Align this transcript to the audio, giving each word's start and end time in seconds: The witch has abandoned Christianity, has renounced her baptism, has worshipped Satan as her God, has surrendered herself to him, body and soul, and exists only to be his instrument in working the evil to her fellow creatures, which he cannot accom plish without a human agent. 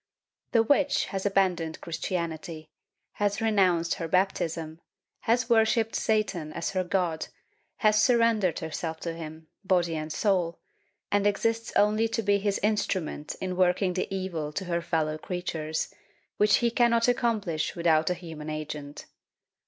The 0.53 0.63
witch 0.63 1.05
has 1.13 1.27
abandoned 1.27 1.79
Christianity, 1.79 2.71
has 3.11 3.39
renounced 3.39 3.93
her 4.01 4.07
baptism, 4.07 4.79
has 5.19 5.47
worshipped 5.47 5.95
Satan 5.95 6.51
as 6.53 6.71
her 6.71 6.83
God, 6.83 7.27
has 7.75 8.01
surrendered 8.01 8.57
herself 8.57 8.99
to 9.01 9.13
him, 9.13 9.45
body 9.63 9.95
and 9.95 10.11
soul, 10.11 10.59
and 11.11 11.27
exists 11.27 11.71
only 11.75 12.07
to 12.07 12.23
be 12.23 12.39
his 12.39 12.59
instrument 12.63 13.35
in 13.39 13.55
working 13.55 13.93
the 13.93 14.11
evil 14.11 14.51
to 14.53 14.65
her 14.65 14.81
fellow 14.81 15.19
creatures, 15.19 15.93
which 16.37 16.55
he 16.55 16.71
cannot 16.71 17.03
accom 17.03 17.39
plish 17.43 17.75
without 17.75 18.09
a 18.09 18.15
human 18.15 18.49
agent. 18.49 19.05